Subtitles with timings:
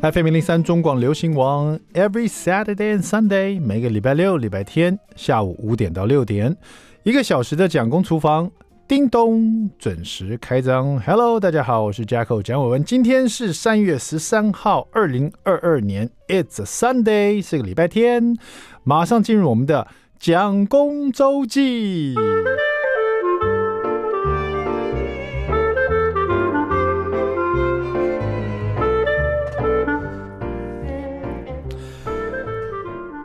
[0.00, 6.56] FM 零零三中广流行网，Every Saturday and Sunday，每个礼拜六、礼拜天下午五点到六点，
[7.02, 8.48] 一个小时的蒋公厨房，
[8.86, 11.00] 叮咚准时开张。
[11.00, 18.38] Hello，大家好，我是 Jacko 蒋伟文，今天是三月十三号，二零二二年，It's a Sunday，是个礼拜天，
[18.84, 19.88] 马上进入我们的
[20.20, 22.14] 蒋公周记。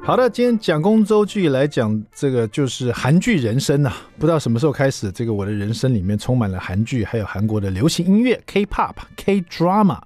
[0.05, 3.95] 好的，今天讲公周剧来讲这个就是韩剧人生呐、啊。
[4.19, 9.97] 不知道什么时候开始，这个我的人生里面充满了韩剧，还有韩国的流行音乐 K-pop、K-drama。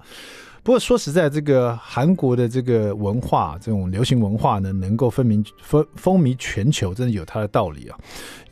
[0.62, 7.98] 不过说实在，这个韩国的这个文化，这种流行文化呢，能够风靡风风靡全球，真的有它的道理啊。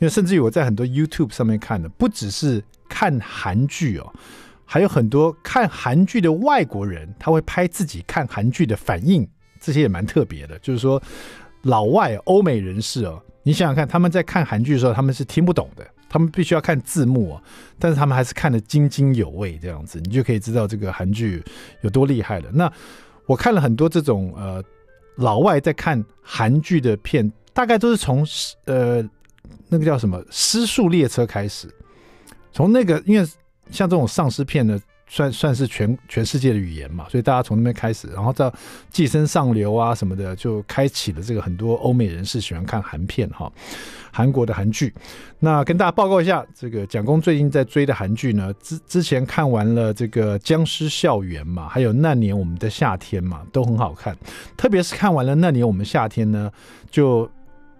[0.00, 4.12] 为甚至于我在很多 YouTube 上面看的，不只是看韩剧哦，
[4.64, 9.24] 还有很多看韩剧的外国人，他会拍自己看韩剧的反应。
[9.58, 11.02] 这些也蛮特别的，就是说，
[11.62, 17.42] 老外欧美人士哦，你想想看，他们在看韩剧的时候，他们是听不懂的，他们必须要看字幕哦，
[17.78, 21.42] 但是他们还是看得津津有味，这样子，你就可以知道这个韩剧
[21.80, 22.48] 有多厉害了。
[22.52, 22.72] 那
[23.26, 24.62] 我看了很多这种呃
[25.16, 28.26] 老外在看韩剧的片，大概都是从
[28.66, 29.02] 呃
[29.68, 31.68] 那个叫什么《失速列车》开始，
[32.52, 33.26] 从那个因为
[33.70, 34.78] 像这种丧尸片呢。
[35.08, 38.50] 算算是全全世界的语言嘛，所以大家从那边开始，然后到
[38.90, 43.50] 《寄生上流》啊什么的，就开启了这个很多欧美人士喜欢看韩片哈，
[44.12, 44.92] 韩国的韩剧。
[45.38, 54.16] 那跟大家报告一下，这个蒋公最近在追的韩剧呢，之之前看完了这个《僵尸校园》嘛，还有《那年我们的夏天》嘛，都很好看。
[54.56, 56.50] 特别是看完了《那年我们夏天》呢，
[56.90, 57.30] 就。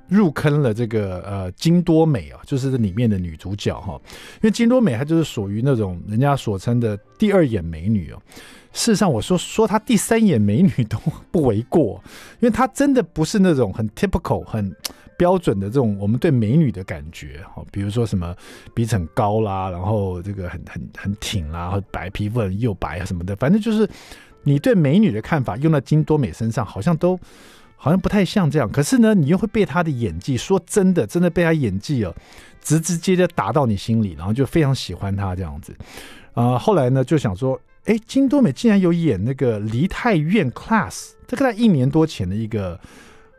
[0.09, 4.01] 入坑了这个呃金多美啊，就是这里面的女主角哈，
[4.37, 8.23] 因为金多美她就是属于那种人家所称的第二眼美女哦。
[8.73, 10.97] 事实上，我说说她第三眼美女都
[11.31, 12.01] 不为过，
[12.41, 14.75] 因为她真的不是那种很 typical 很
[15.17, 18.37] 标准的这种我们对美女的感觉哈，比如说什么
[18.75, 23.89] 鼻子很高啦，然后这个很很很挺啦，白皮肤很又白啊什么的，反正就是
[24.43, 27.19] 你对美女的看法用到金多美身上好像都。
[27.77, 32.15] 好像不太像这样，可是呢，你又会被他的演技，说真的，真的被他演技哦，
[32.61, 35.77] 直直接接打到你心里，然后就非常喜欢他这样子。
[36.33, 40.91] 啊、后来呢，就想说，哎，金多美竟然有演那个《梨泰院 Class》，
[41.27, 42.81] 这个在一年多前的一个，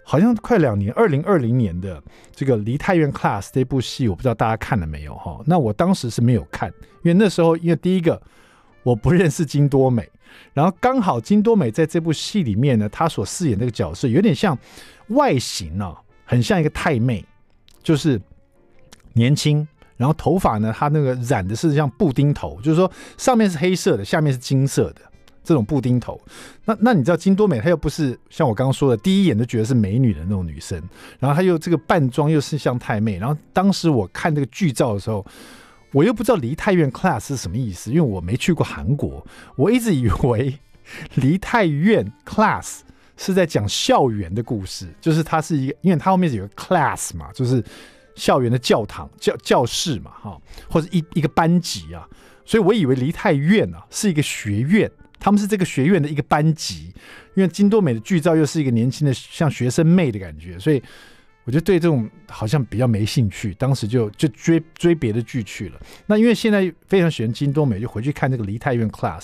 [0.04, 2.02] 好像快两年，二零二零年的
[2.34, 5.40] 这个《梨泰院 Class》这部戏，我不知道大家看了没有哈？
[5.46, 6.70] 那我当时是没有看，
[7.04, 8.22] 因为那时候，因为第一个
[8.84, 10.08] 我不认识金多美。
[10.54, 14.58] 然后刚好金多美在这部戏里面呢，她所饰演这个角色有点像
[15.10, 17.24] 外形呢、很像一个太妹，
[17.84, 18.20] 就是
[19.14, 25.02] 年轻，然后头发呢，她那个染的是像布丁头，就是说上面是黑色的，下面是金色的
[25.44, 26.20] 这种布丁头。
[26.66, 30.82] 那那你知道金多美她又不是像我刚刚说的第一眼就觉得是美女的那种女生，
[31.20, 35.26] 然后她又这个扮装又是像太妹，然后当时我看这个剧照的时候。
[35.98, 39.26] 我又不知道梨泰院 class 是什么意思，因为我没去过韩国，
[39.56, 40.56] 我一直以为
[41.16, 42.82] 梨泰院 class
[43.18, 47.64] 是在讲校园的故事，就是它是一个，因为它后面有个 class 嘛，就是
[48.16, 52.08] 校园的教堂、教教室嘛，哈，或者一一个班级啊，
[52.46, 56.94] 所以我以为梨泰院啊是一个学院，他们是这个学院的一个班级，
[57.34, 60.80] 因为金多美的剧照又是一个年轻的像学生妹的感觉，所以。
[61.48, 65.80] 我就对这种好像比较没兴趣，当时就就追追别的剧去了。
[66.06, 69.22] 那因为现在非常喜欢金多美，就回去看这个《梨泰院 Class》。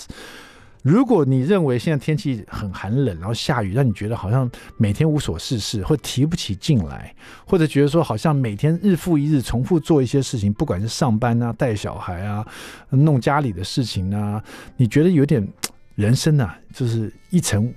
[0.82, 7.14] 如果你认为现在天气很寒冷，然后下雨，让你觉得好像每天无所事事，或提不起劲来，
[7.46, 12.46] 或者觉得说好像每天日复一日重复做一些事情，不管是上班啊、带小孩啊、
[12.88, 14.42] 弄家里的事情啊，
[14.78, 15.46] 你觉得有点
[15.94, 17.70] 人生啊，就是一成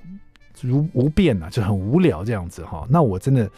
[0.62, 2.88] 如无变啊，就很无聊这样子哈。
[2.90, 3.50] 那我真的。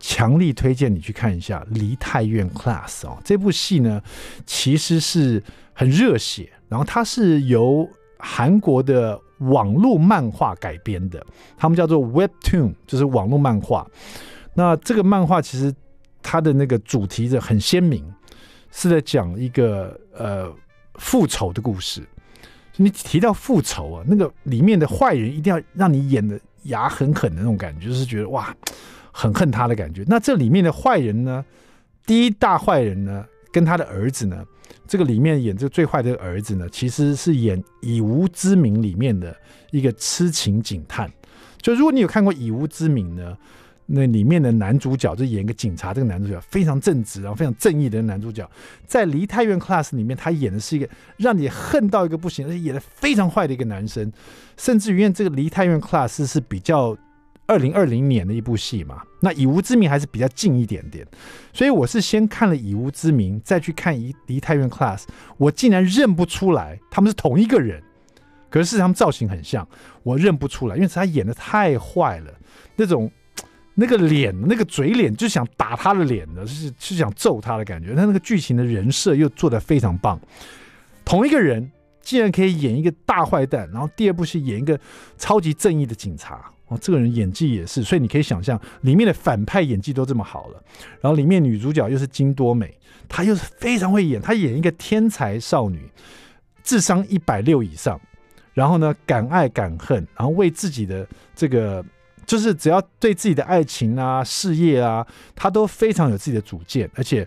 [0.00, 4.00] 强力推荐你去看一下《梨泰院 Class》哦，这部戏呢
[4.46, 5.42] 其实是
[5.72, 7.88] 很热血，然后它是由
[8.18, 11.24] 韩国的网络漫画改编的，
[11.56, 13.86] 他们叫做 Webtoon，就是网络漫画。
[14.54, 15.74] 那这个漫画其实
[16.22, 18.04] 它的那个主题的很鲜明，
[18.70, 20.52] 是在讲一个呃
[20.94, 22.06] 复仇的故事。
[22.76, 28.54] 你提到复仇啊，那个里面的坏人一定要让你演得牙狠狠的那种感觉，就是觉得哇。
[29.18, 30.04] 很恨他的感觉。
[30.06, 31.44] 那这里面的坏人呢？
[32.06, 34.44] 第一大坏人呢，跟他的儿子呢，
[34.86, 39.36] 这个里面演这个最坏的儿子呢，其实是演《以无之名》里面的
[39.72, 41.10] 一个痴情警探。
[41.60, 43.36] 就如果你有看过《以无之名》呢，
[43.86, 48.48] 那里面的男主角就演一个警察，这个男主角非常正直，然后非常正义的男主角，
[48.86, 54.10] 在《梨泰院 Class》里面，他演的是一个让你恨到一个不行，而且演的非常坏的一个男生，
[54.56, 56.96] 甚至于这个《梨泰院 Class》是比较
[57.48, 61.04] 二零二零年的一部戏嘛，那《以无之名》还是比较近一点点，
[61.52, 64.98] 所以我是先看了《以无之名》，再去看《梨梨泰院 Class》，
[65.38, 67.82] 我竟然认不出来他们是同一个人，
[68.48, 69.66] 可是他们造型很像，
[70.04, 72.32] 我认不出来，因为他演的太坏了，
[72.76, 73.10] 那种。
[73.80, 77.94] 那个脸，那个嘴脸，就想打他的脸的，是是想揍他的感觉。
[77.94, 80.20] 他那个剧情的人设又做得非常棒。
[81.04, 81.70] 同一个人
[82.02, 84.76] 竟然可以演一个大坏蛋，然后第二部戏演一个
[85.16, 90.62] 超级正义的警察哦，这个人演技也是，所以你可以想象里面的反派演技都这么好了。
[91.00, 92.72] 然后里面女主角又是金多美，
[93.08, 95.90] 她又是非常会演，她演一个天才少女，
[96.62, 98.00] 智商一百六以上，
[98.54, 101.84] 然后呢敢爱敢恨，然后为自己的这个。
[102.26, 107.26] 就是只要对自己的爱情啊、事业啊，她都非常有自己的主见，而且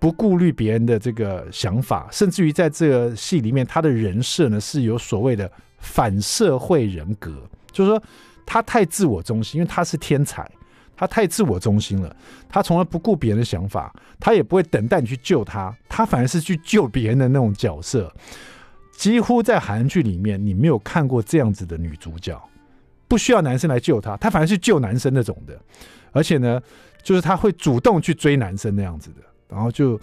[0.00, 5.48] 不顾虑别人的这个想法，甚至于在这个戏里面，他的人设呢是有所谓的
[5.78, 8.02] 反社会人格，就是说
[8.44, 10.48] 他太自我中心，因为他是天才，
[10.96, 12.14] 他太自我中心了，
[12.48, 18.12] 他从来不顾别人的想法，他也不会等待你去救他，他反而是去救别人的那种角色。
[18.96, 22.40] 几乎在韩剧里面，你没有看过这样子的女主角。
[23.08, 25.60] 不需要男生来救他，他反而是救男生那种的，
[26.12, 26.62] 而且呢，
[27.02, 29.16] 就是他会主动去追男生那样子的。
[29.48, 29.98] 然后就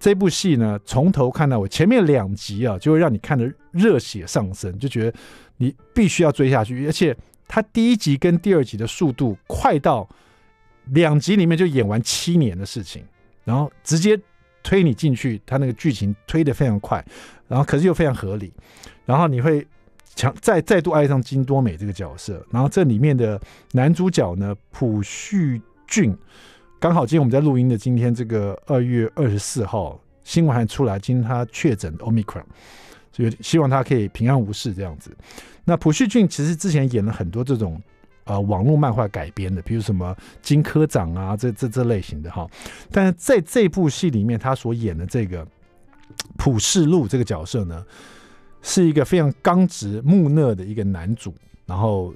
[0.00, 5.18] 这部戏呢，从头看到尾，前面两集啊，就会让你看得热血上升，就觉得
[5.58, 6.86] 你必须要追下去。
[6.86, 7.14] 而且
[7.48, 10.08] 他第一集跟第二集的速度快到
[10.90, 13.02] 两集里面就演完七年的事情，
[13.44, 14.16] 然后直接
[14.62, 17.04] 推你进去，他那个剧情推得非常快，
[17.48, 18.52] 然后可是又非常合理，
[19.04, 19.66] 然后你会。
[20.16, 23.40] 强再再度爱上金多美这个角色，然后这里面的
[23.70, 26.12] 男主角呢，朴叙俊，
[26.80, 32.42] 刚好今天我们在录音的今天这个二月二十四号新闻还出来，今天他确诊 Omicron，
[33.12, 35.16] 所以希望他可以平安无事这样子。
[35.68, 37.78] 那朴叙俊其实之前演了很多这种
[38.24, 42.48] 呃网络漫画改编的，比如什么金科长啊这这这类型的哈，
[42.90, 45.46] 但是在这部戏里面他所演的这个
[46.38, 47.84] 朴世禄这个角色呢，
[48.62, 51.34] 是一个非常刚直木讷的一个男主，
[51.66, 52.14] 然后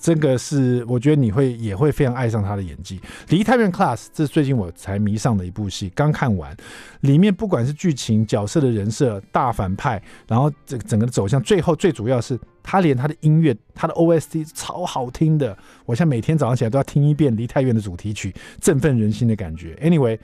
[0.00, 2.98] 这个是我觉得你会也会非常爱上他的演技。
[3.28, 6.56] 《梨泰院 Class》这是最近我才迷上的一部戏，刚看完，
[7.00, 19.78] 里面不管是剧情、角色的人设、大反派，然后这整个的走向，最后最主要是他连他的音乐，他的 OST 超好听的，我现在每天早上起来都要听一遍《梨泰院》的主题曲，振奋人心的感觉。
[19.82, 20.18] Anyway。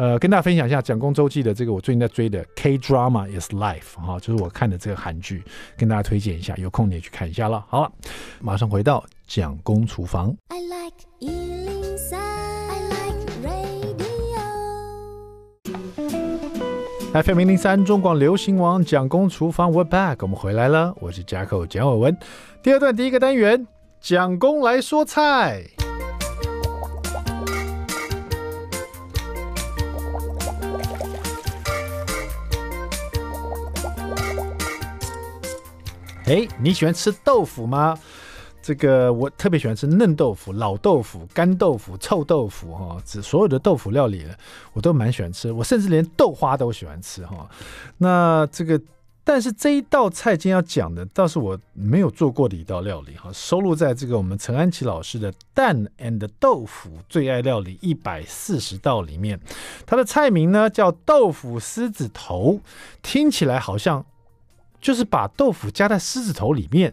[0.00, 5.44] 呃，跟大家分享一下蒋公周记的这个我最近在追的《K Drama Is Life》哈，就是我看的这个韩剧，
[5.76, 7.62] 跟大家推荐一下，有空你也去看一下了。
[7.68, 7.92] 好了，
[8.40, 10.34] 马上回到蒋公厨房。
[10.48, 14.40] I like 103, I like radio.
[17.22, 22.16] FM 零零三中广流行王蒋公厨房，We're back，我们回来了，我是 Jacko 蒋伟文。
[22.62, 23.66] 第二段第一个单元，
[24.00, 25.62] 蒋公来说菜。
[36.30, 37.98] 哎，你喜欢吃豆腐吗？
[38.62, 44.24] 这个我特别喜欢吃嫩豆腐、老豆腐、干豆腐、臭豆腐，哈，这所有的豆腐料理
[44.72, 45.50] 我都蛮喜欢吃。
[45.50, 47.50] 我甚至连豆花都喜欢吃，哈。
[47.98, 48.80] 那这个，
[49.24, 59.40] 但是这一道菜今天要讲的，倒是我没有做过的一道料理，哈，收录在这个我们陈安琪老师的蛋 and 豆腐最爱料理一百四十道里面。
[59.84, 62.60] 它的菜名呢叫豆腐狮子头，
[63.02, 64.04] 听起来好像。
[64.80, 66.92] 就是把豆腐加在狮子头里面，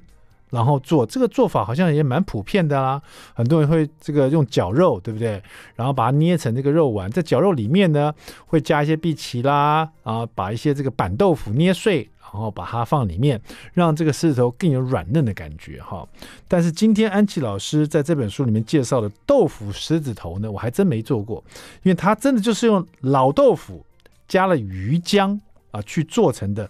[0.50, 3.02] 然后做这个做法好像也蛮普遍的啦。
[3.34, 5.42] 很多人会这个用绞肉，对不对？
[5.76, 8.14] 然后把它捏成这个肉丸，在绞肉里面呢
[8.46, 13.42] 会加一些荸荠啦，然后把一些这个板豆腐捏碎，然后把它放里面，
[13.74, 16.08] 让这个狮子头更有软嫩的感觉哈。
[16.48, 21.44] 但是今天安琪老师在这本书里面介绍的豆腐狮子头呢，我还真没做过，
[21.84, 23.86] 因为它真的就是用老豆腐
[24.28, 25.38] 加了鱼浆
[25.72, 26.70] 啊去做成的。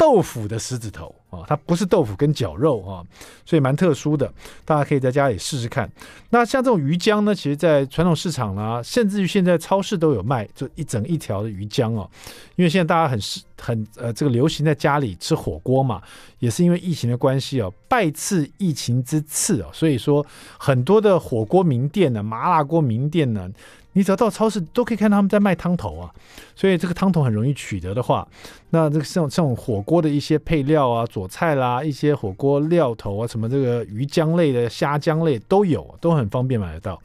[0.00, 3.04] 豆腐的狮子头啊，它不是豆腐跟绞肉啊，
[3.44, 4.32] 所以蛮特殊的，
[4.64, 5.92] 大家可以在家里试试看。
[6.30, 12.08] 那像这种鱼浆呢，其实在传统市场啦，甚至于现在超市都有卖，就一整一条的鱼浆哦。
[12.56, 16.00] 因为现在大家很是很呃这个流行在家里吃火锅嘛，
[16.38, 20.24] 也是因为疫情的关系哦，拜次疫情之次哦，所以说
[20.58, 23.50] 很多的火锅名店呢，麻辣锅名店呢。
[23.92, 26.14] 你只要到超市都可以看到他们在卖汤头啊，
[26.54, 28.26] 所以这个汤头很容易取得的话，
[28.70, 37.00] 那这个像像火锅的一些配料啊、佐菜啦、一些火锅料头啊，什么这个鱼浆类的、虾浆类都有，都很方便买得到。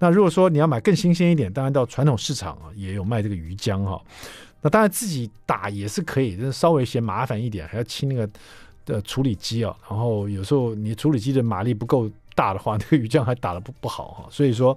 [0.00, 4.02] 那如果说你要买更新鲜一点，当然到传统市场啊也有卖这个鱼浆哈。
[4.60, 8.28] 那当然自己打也是可以，但是稍微嫌麻烦一点，还要清那个
[8.84, 9.76] 的处理机啊。
[9.88, 12.10] 然后有时候你处理机的马力不够。
[12.34, 14.76] 大的话，那个鱼酱还打得不不好哈，所以说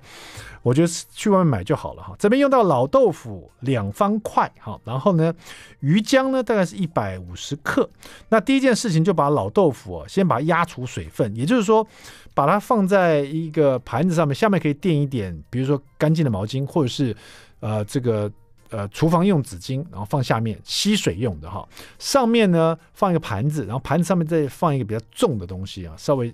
[0.61, 2.15] 我觉得去外面买就好了哈。
[2.17, 5.33] 这边用到老豆腐两方块哈，然后呢，
[5.79, 7.89] 鱼浆呢大概是一百五十克。
[8.29, 11.85] 那第一件事情就把老豆腐先把它压除水分，也就是说
[12.33, 17.15] 把它放在一个盘子上面，下面可以垫一点，比如说干净的毛巾或者是
[17.59, 18.31] 呃这个。
[18.69, 21.67] 呃，厨房用纸巾，然后放下面吸水用的哈。
[21.99, 26.33] 上面呢放一个盘子，然后盘子上面再放一个比较重的东西啊，稍微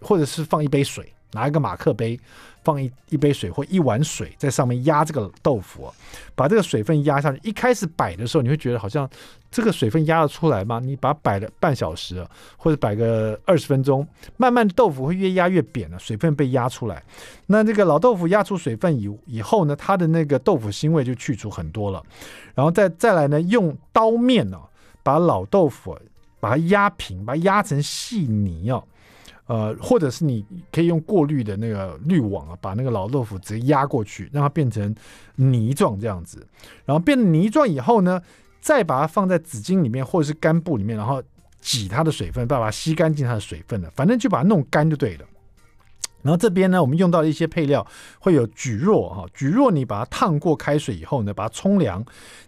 [0.00, 1.12] 或者是放一杯水。
[1.32, 2.18] 拿一个马克杯，
[2.62, 5.92] 放一一杯水或一碗水在上面压这个豆腐，
[6.34, 7.40] 把这个水分压下去。
[7.42, 9.08] 一开始摆的时候，你会觉得好像
[9.50, 10.78] 这个水分压得出来吗？
[10.78, 17.02] 你把它摆了半小时，或者摆个二十分钟，慢慢豆腐会越压越扁了，水分被压出来。
[17.46, 22.02] 那这个老豆腐压出水分以以后呢，它的那个豆腐腥味就去除很多了。
[22.54, 24.58] 然后再再来呢，用刀面呢，
[25.02, 25.98] 把老豆腐
[26.38, 28.82] 把它压平，把它压成细泥哦。
[29.46, 34.94] 呃，或者是你可以用过滤的那个滤网啊，把那个老豆腐直接压过去，让它变成
[35.34, 36.46] 泥状这样子。
[36.84, 38.22] 然后变成泥状以后呢，
[38.60, 41.22] 再把它放在纸巾里面或者是干布里面，然后
[41.60, 43.90] 挤它的水分，把它吸干净它的水分了。
[43.96, 45.26] 反正就把它弄干就对了。
[46.22, 47.84] 然后这边呢，我们用到的一些配料
[48.20, 52.04] 会有蒟蒻哈，蒟蒻你把它烫过开水以后呢，把它冲凉，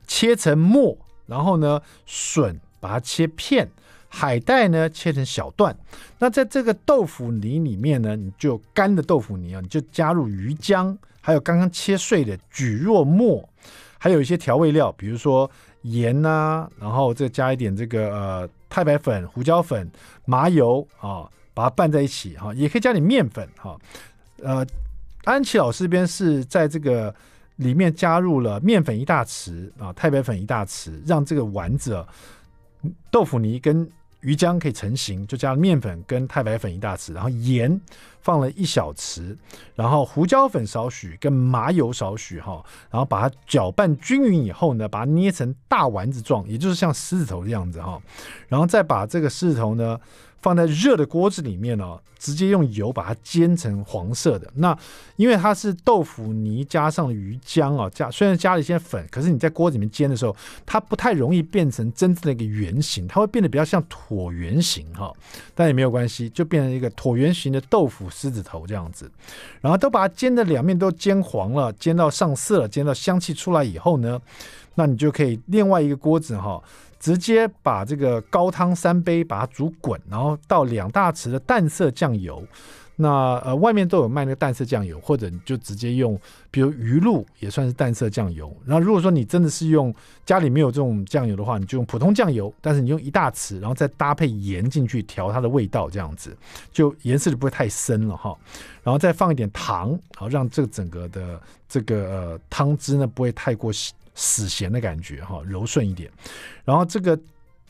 [0.07, 0.97] 切成末，
[1.27, 3.69] 然后呢，笋把它切片。
[4.17, 5.77] 海带呢，切成小段，
[6.21, 13.47] 那在这个豆腐泥里面呢，你就干的豆腐泥啊，你就加入鱼浆，还有刚刚切碎的蒟蒻末，
[13.99, 15.51] 还有一些调味料，比如说
[15.83, 19.91] 盐呐、啊，然后再加一点这个呃太白粉、胡椒粉、
[20.27, 23.77] 麻油啊，把它拌在一起哈，也可以加点面粉哈。
[24.45, 24.65] 呃，
[25.25, 27.13] 安琪老师这边是在这个
[27.57, 32.07] 里面加入了面粉一大匙啊，太白粉一大匙，让这个丸子，
[33.11, 33.91] 豆腐泥跟
[34.25, 37.81] 鱼浆可以成型，就加了面粉跟太白粉一大匙，然后盐
[38.21, 39.37] 放了一小匙，
[39.75, 48.01] 然后胡椒粉少许跟麻油少许哈，然后把它搅拌均匀以后呢，把它捏成大丸子状，也就是像狮子头这样子哈，
[48.49, 50.01] 然后再把这个狮子头呢。
[50.45, 54.47] 放在热的锅子里面呢、哦，直接用油把它煎成黄色的。
[54.57, 54.79] 那
[55.17, 60.37] 因为它是豆腐泥加上鱼浆啊，加虽然加了一些粉，可是你在锅子里面煎的时候，
[60.67, 65.11] 它不太容易变成真正的一个圆形，它会变得比较像椭圆形哈。
[65.55, 69.11] 但也没有关系，就变成一个椭圆形的豆腐狮子头这样子。
[69.63, 74.21] 然后都把它煎的两面都煎黄了，煎到上色了，煎到香气出来以后呢，
[74.75, 76.63] 那你就可以另外一个锅子哈。
[77.05, 82.43] 直接把这个高汤三杯把它煮滚，然后倒两大匙的淡色酱油。
[82.97, 86.19] 那呃外面都有卖那个淡色酱油，或者你就直接用，
[86.51, 88.51] 比如鱼露也算是淡色酱油。
[88.65, 89.95] 然后如果说你真的是用
[90.25, 96.35] 家里没有这种酱油的话，你就用普通酱油，但是你用一大匙，然后再搭配盐进去调它的味道，这样子
[96.73, 98.35] 就颜色就不会太深了哈。
[98.83, 103.71] 然后再放一点糖，好让这个整个的这个呃汤汁呢不会太过。
[104.15, 106.11] 死咸的感觉哈，柔顺一点。
[106.65, 107.19] 然后这个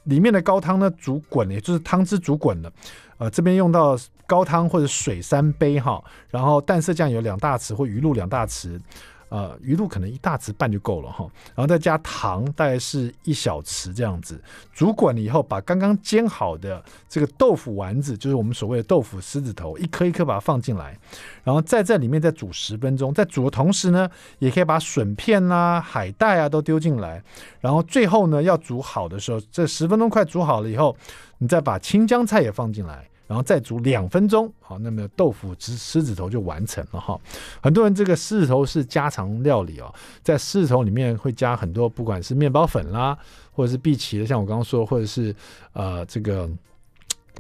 [0.04, 2.72] 里面的高汤呢，煮滚，也就是汤汁煮滚了。
[3.18, 8.80] 呃，这边用到高汤或者水三杯哈，然后淡色酱油两大匙或鱼露两大匙。
[9.34, 14.40] 呃，鱼露可能一大匙半就够了哈，然后再加糖，大概是一小匙这样子，
[14.72, 20.96] 煮滚了以后，把刚刚煎好的这个豆腐丸子，就是我们所谓的豆腐狮子头，一颗一颗把它放进来，
[21.42, 27.20] 然后再在里面再煮十分钟，在煮的同时呢，也可以把笋片啊、海带啊都丢进来，
[27.60, 30.96] 然后最后呢，要煮好的时候，这十分钟快煮好了以后，
[31.38, 33.08] 你再把青江菜也放进来。
[33.26, 37.18] 然后再煮两分钟，好，那么豆腐狮狮子头就完成了哈。
[37.62, 43.16] 很多人这个狮子头是家常料理哦，在狮子头里面会加很多，不管是面包粉啦，
[43.52, 45.34] 或者是碧琪的，像我刚刚说，或者是
[45.72, 46.48] 呃这个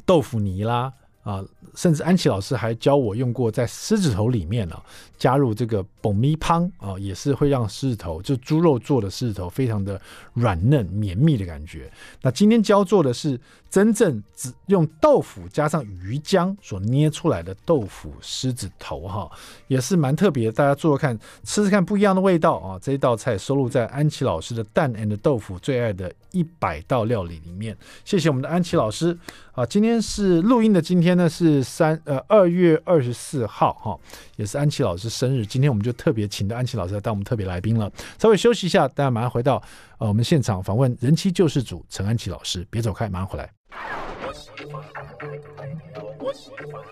[0.06, 0.92] 豆腐泥啦。
[1.24, 1.42] 啊，
[1.74, 4.84] 甚至安琪老师还教我用过，在狮子头里面呢、啊，
[5.16, 9.98] 加入这个爆米香啊，也是会让狮子头就猪肉做的狮子头非常的
[10.34, 11.90] 软嫩绵密的感觉。
[12.20, 13.40] 那今天教做的是
[13.74, 19.28] 真正只用豆腐加上鱼浆所捏出来的豆腐狮子头哈，
[19.66, 22.78] 也是蛮特别，大家做做看，吃吃看不一样的味道啊。
[22.80, 27.76] 这一道菜收录在安琪老师的蛋 and 豆腐最爱的一百道料理里面。
[28.04, 29.18] 谢谢我们的安琪老师
[29.54, 31.16] 啊，今天是录音的今天。
[31.16, 33.98] 呢是三呃二月二十四号哈，
[34.36, 35.44] 也是安琪老师生日。
[35.46, 37.90] 今天我们就特别请到安琪老师来当我们特别来宾了。
[38.18, 39.60] 稍微休息一下，大家马上回到
[39.98, 43.50] 呃我们现场访问人妻救世主陈安琪老师，别走开，马上回来。
[44.26, 44.88] 我喜欢，好
[45.20, 45.46] 累的。
[46.18, 46.82] 我心说，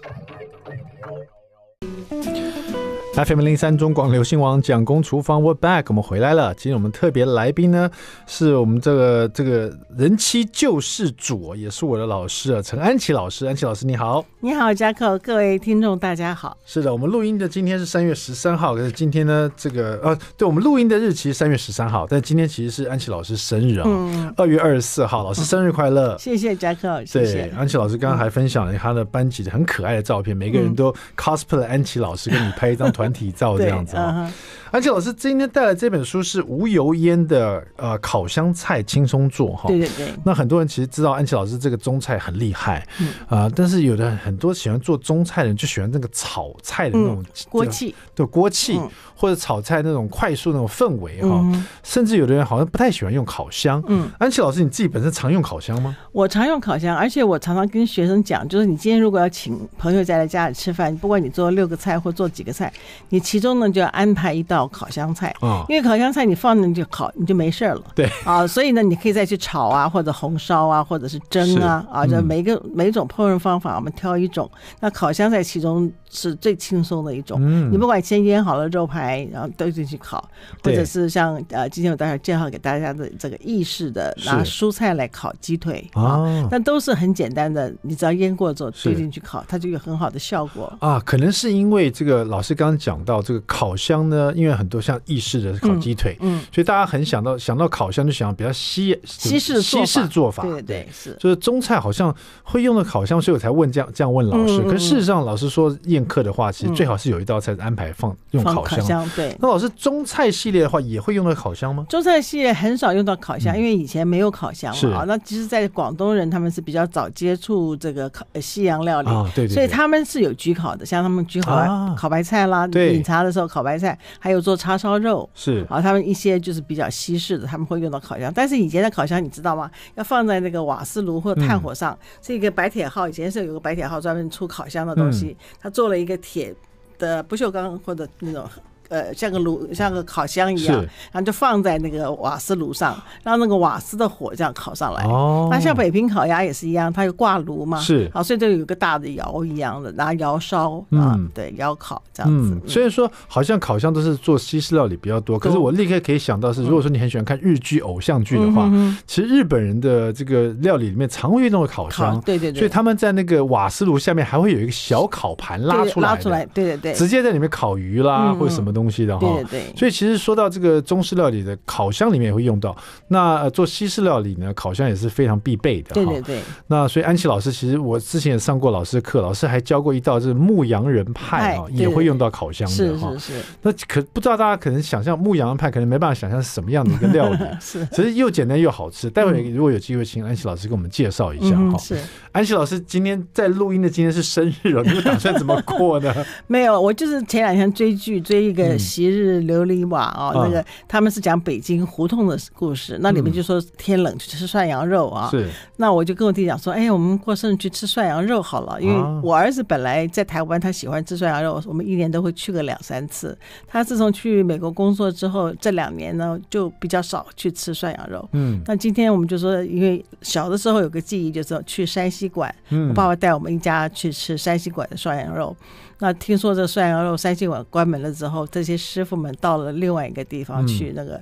[3.14, 6.54] FM 零三中广流行网蒋公厨房，We're back，我们回来了。
[6.54, 7.90] 今天我们特别来宾呢，
[8.26, 13.44] 是我们这个这个人妻救世主，也是我的老师啊，陈安琪老师。
[13.44, 16.56] 安琪老师你好，你好，嘉客，各位听众大家好。
[16.64, 26.16] 是的，我们录音的今天是三月十三号，可是今天呢，这个呃，对我们录音的日期是三月十三号，但今天其实是安琪老师生日啊，嗯，二月二十四号，老师生日快乐。
[26.16, 27.42] 谢谢嘉客，谢谢。
[27.42, 33.01] 对，安琪老师刚刚还分享了他的班级的很可爱的照片，每个人都 cosplay 安琪老师，跟你拍一张团。
[33.02, 34.32] 团体照这样子啊，
[34.72, 40.14] 安琪老师今天带来这本书是无油烟的呃烤香菜轻松做哈，对对对。
[40.24, 42.82] 那很多人其实知道安琪老师这个中菜很厉害，
[43.28, 48.80] 啊，但是有的很多喜欢做中菜的人就喜欢那个炒菜的那种锅气，对锅气
[49.14, 51.44] 或者炒菜那种快速那种氛围哈，
[51.82, 53.84] 甚至有的人好像不太喜欢用烤箱。
[53.88, 55.94] 嗯，安琪老师你自己本身常用烤箱吗？
[56.12, 62.72] 我常用烤箱，而且我常常跟学生讲，就是你今天如果要请朋友再来家里吃饭，不管你做六个菜或做几个菜。
[63.10, 65.34] 你其中呢就要安排一道烤香菜，
[65.68, 67.82] 因为烤香菜你放那就烤，你就没事了。
[67.94, 74.50] 对啊，所以呢你可以再去炒啊，或者红烧啊，或者是蒸啊，啊，就每一个每种烹饪方法我们挑一种。
[74.80, 80.26] 那烤香菜其中是最轻松的一种，你不管先腌好了肉排，然后丢进去烤，
[80.62, 90.72] 或者是像呃今天我待会儿介绍给大家的这个意式的拿蔬菜来烤鸡腿啊，那都是很简单的，你只要腌过之后丢进去烤，它就有很好的效果。
[90.78, 90.98] 啊。
[91.04, 93.02] 可能是因为这个老师刚刚讲。
[93.04, 102.14] 到这个烤箱呢，因为很多像意式的烤鸡腿，嗯，嗯，所以大家很想到想到烤箱就想到比较西西式西式做法，对对是，就是中菜好像
[102.44, 104.60] 会用的烤箱，所以我才问这样这样问老师。
[104.62, 108.80] 嗯、可是事实上，老师说宴客的话，其实最好是有一道菜安排放用烤箱。
[108.80, 111.86] 烤箱对，那老师中菜系列的话也会用到烤箱吗？
[111.88, 114.98] 中菜系列很少用到烤箱，嗯、因为以前没有烤箱嘛。
[114.98, 122.94] 啊，那其实，在广东人他们是比较早接触这个烤西洋料理，啊、对，对，对，所以他们是有焗烤的，像他们焗烤、啊、烤白菜啦，对。
[122.94, 128.32] 饮茶的时候烤白菜，还有做叉烧肉，是，啊他们一些就是比较西式的，他们会用到烤箱。
[128.34, 129.70] 但是以前的烤箱你知道吗？
[129.94, 133.08] 要放在那个瓦斯炉或者炭火上，是一个白铁号。
[133.08, 136.54] 以前是有个白铁号专门出烤箱的东西，他做了做一个铁
[136.96, 138.48] 的不锈钢或者那种。
[138.92, 140.76] 呃，像个炉，像个烤箱一样，
[141.10, 145.02] 然后就放在那个瓦斯炉上，让那个瓦斯的火这样烤上来。
[145.04, 152.60] 哦，那像北平烤鸭也是一样，它有挂炉嘛，是，啊，所以就有个大的窑一样的，拿窑烧啊，对，窑烤这样子。
[152.68, 158.70] 所以说，好像烤箱都是做西式料理比较多，可是我立刻可以想到是，如果说你很喜欢看日剧、偶像剧的话，
[159.06, 168.81] 其实日本人的这个料理里面常会用到烤箱，对对对，所以他们在那个瓦斯炉下面还会有一个小烤盘拉出来，拉出来，对对对，直接在里面烤鱼啦或者什么东西。
[168.82, 172.76] 东西的哈，对对，所以其实说到这个中式料理的烤箱里面也会用到。
[173.06, 175.94] 那做西式料理呢，烤箱也是非常必备的。
[175.94, 176.40] 对对对。
[176.66, 183.12] 那所以安琪老师，其实我之前也上过老师的课，老师还教过一道就是牧羊人派啊，也会用到烤箱的哈。
[183.12, 183.44] 是是是。
[183.62, 187.38] 那可不知道大家可能想象牧羊人派，可能没办法想象是什么样的一个料理。
[187.60, 187.86] 是。
[187.92, 189.08] 其实又简单又好吃。
[189.08, 191.78] 待会如果有机会，请安琪老师给我们介绍一下哈。
[191.78, 191.96] 是。
[192.32, 196.12] 安琪老师今天在录音的今天是生日哦，你们 打算怎么过呢？
[196.48, 198.78] 没有，我就是前两天追剧，追一个。
[198.78, 205.28] 昔日琉璃瓦哦，那个他们是讲北京胡同的故事，那里面就说天冷去吃涮羊肉啊。
[205.30, 213.36] 是，那我就跟我弟讲说，哎，我们过生日去吃涮羊肉好了，因为我儿子本来在台湾，他喜欢吃涮羊肉，我们一年都会去个两三次。
[213.68, 218.28] 他自从去美国工作之后，这两年呢就比较少去吃涮羊肉。
[218.32, 225.56] 嗯，那今天我们就说，因为小的时候有个记忆，就是去山西馆，我爸爸带我们一家去吃山西馆的涮羊肉。
[226.02, 231.12] 那听说这涮羊肉三星馆关门了之后，这些师傅们到了另外一个地方去那个，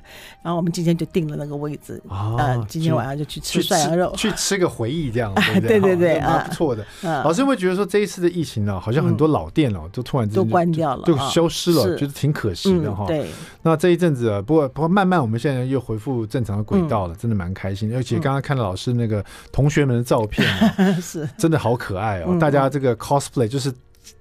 [0.43, 5.95] 然后我们今天就定了那个位置，啊，今天晚上就去吃涮羊肉，去吃个回忆这样， 对对？
[5.95, 6.83] 对，蛮不错的。
[7.03, 13.05] 老师会觉得说这一次的疫情呢，好像很多老店哦都突然都关掉了，就消失了，觉得挺可惜的哈。
[13.07, 13.29] 对，
[13.61, 17.95] 那这一阵子啊，不过不过慢慢我们现在又恢复正常的轨道了，真的蛮开心。
[17.95, 20.49] 而且刚刚看到老师那个同学们的照片，
[21.03, 21.29] 是。
[21.37, 23.71] 真的好可爱哦，大家这个 cosplay 就是。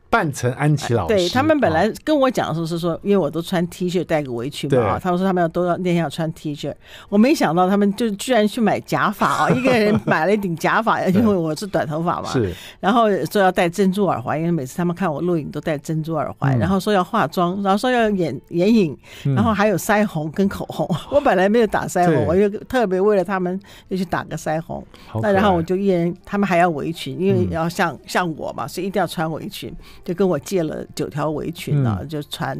[0.10, 1.15] 扮成安琪老师。
[1.15, 6.74] 对，他们本来跟我讲的时候是说，因为我都穿 T 恤带个围裙嘛，他们说他们要都要那天要穿 T 恤，
[7.10, 18.98] 我没想到他们就居然去买假发啊， 一个人买了一顶假发，因为我是短头发嘛，是，然后说要戴珍珠耳环，因为每次他们看我录影都戴珍珠耳环，然后说要化妆，然后说要眼眼影，
[19.36, 24.84] 然后还有腮红跟口红， 我本来没有打腮红，我又特别为了他们就去打个腮红，
[25.22, 32.57] 那然后我就一人，他们还要围裙，因为要像像我嘛，所以一定要穿围裙，就跟我借了九条围裙啊，就穿。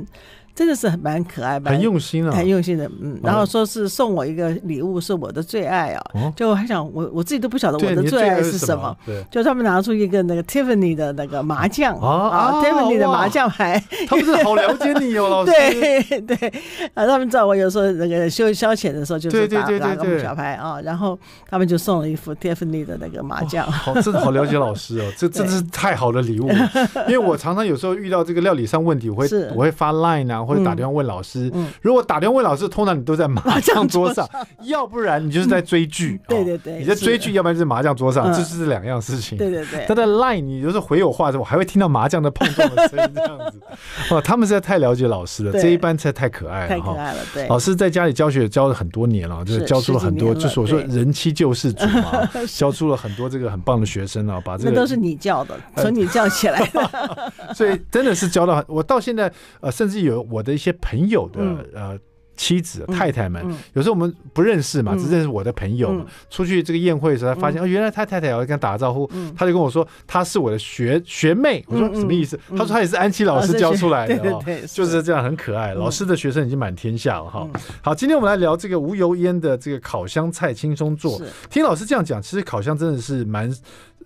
[0.60, 3.18] 真的是很蛮可爱，很用心啊，很用心的，嗯。
[3.24, 6.04] 然后说是送我一个礼物，是我的最爱啊，
[6.36, 16.54] 就还想我我自己都不晓得我的最爱是什么，对，就他们拿出一个那个 Tiffany 的那个麻将啊，Tiffany 的麻将牌，他们是好了解你哦， 老师，对对，
[16.94, 21.18] 啊，他们知道我有时候那个休消遣的时候就是打打个小牌啊，然后
[21.50, 26.50] 他们就送了一副 Tiffany 的那个麻将，好，真的好了解老师哦， 这真的是太好的礼物，
[27.08, 30.49] 因为我常常有时候遇到这个料理上问题，我会我会发 Line 啊。
[30.50, 34.28] 或者打电话问老师，如果打电话问老师，通常你都在麻将桌上，
[34.64, 36.20] 要不然你就是在追剧。
[36.28, 39.38] 对对对，你在追剧，要不然就是麻将桌上，这是两样事情。
[39.38, 43.62] 对对对，他在 Line，你有时候回我话的时候，我还会听到麻将的碰撞的声音，这样子。
[44.10, 47.20] 哦，他们实在太了解老师了，这一班才太可爱了，太可爱了。
[47.32, 60.39] 对，老师在家里教学教了很多年了，就是教出了很多，就是我说人妻救世主嘛， 教出了很多这个很棒的学生啊，把这个都是你教的，从你教起来的， 所以真的是教到我到现在呃，甚至有我。
[60.40, 61.42] 我的一些朋友的
[61.74, 62.00] 呃
[62.38, 65.94] 妻子太太们，有时候我们不认识嘛，只认识我的朋友。
[66.30, 71.62] 出去这个宴会的时候，他发现哦，原来他太太要跟他打个招呼，他就跟我说他是我的学学妹。
[71.68, 72.40] 我说什么意思？
[72.52, 74.42] 他说他也是安琪老师教出来的哦，
[74.74, 75.74] 就是这样很可爱。
[75.74, 77.46] 老师的学生已经满天下了哈。
[77.82, 81.22] 好，今天我们来聊这个无油烟的这个烤箱菜轻松做。
[81.50, 83.54] 听老师这样讲，其实烤箱真的是蛮。